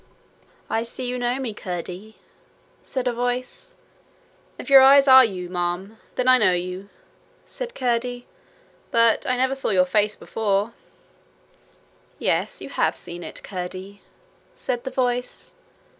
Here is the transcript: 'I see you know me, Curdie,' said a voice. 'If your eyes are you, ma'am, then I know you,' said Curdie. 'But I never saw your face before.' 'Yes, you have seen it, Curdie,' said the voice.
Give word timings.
'I 0.67 0.81
see 0.81 1.05
you 1.05 1.19
know 1.19 1.37
me, 1.37 1.53
Curdie,' 1.53 2.15
said 2.81 3.07
a 3.07 3.13
voice. 3.13 3.75
'If 4.57 4.67
your 4.67 4.81
eyes 4.81 5.07
are 5.07 5.23
you, 5.23 5.47
ma'am, 5.47 5.99
then 6.15 6.27
I 6.27 6.39
know 6.39 6.53
you,' 6.53 6.89
said 7.45 7.75
Curdie. 7.75 8.25
'But 8.89 9.27
I 9.27 9.37
never 9.37 9.53
saw 9.53 9.69
your 9.69 9.85
face 9.85 10.15
before.' 10.15 10.73
'Yes, 12.17 12.61
you 12.61 12.69
have 12.69 12.97
seen 12.97 13.21
it, 13.23 13.43
Curdie,' 13.43 14.01
said 14.55 14.85
the 14.85 14.89
voice. 14.89 15.53